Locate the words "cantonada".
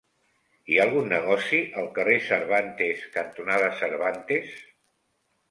3.19-3.71